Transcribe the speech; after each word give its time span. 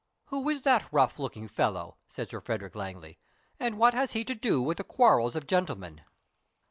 "Who 0.29 0.49
is 0.49 0.63
that 0.63 0.91
rough 0.91 1.19
looking 1.19 1.47
fellow?" 1.47 1.95
said 2.07 2.31
Sir 2.31 2.39
Frederick 2.39 2.73
Langley, 2.73 3.19
"and 3.59 3.77
what 3.77 3.93
has 3.93 4.13
he 4.13 4.23
to 4.25 4.33
do 4.33 4.59
with 4.59 4.77
the 4.77 4.83
quarrels 4.83 5.35
of 5.35 5.45
gentlemen?" 5.45 6.01